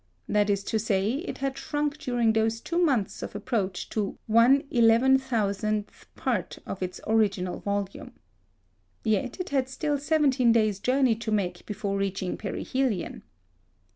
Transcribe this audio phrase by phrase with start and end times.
[0.27, 6.05] That is to say, it had shrunk during those two months of approach to 1/11000th
[6.15, 8.13] part of its original volume!
[9.03, 13.21] Yet it had still seventeen days' journey to make before reaching perihelion.